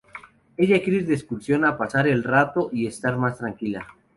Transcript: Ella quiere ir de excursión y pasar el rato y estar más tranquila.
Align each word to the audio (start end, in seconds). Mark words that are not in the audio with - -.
Ella 0.57 0.81
quiere 0.81 0.97
ir 1.01 1.05
de 1.05 1.13
excursión 1.13 1.61
y 1.63 1.77
pasar 1.77 2.07
el 2.07 2.23
rato 2.23 2.71
y 2.73 2.87
estar 2.87 3.15
más 3.17 3.37
tranquila. 3.37 3.85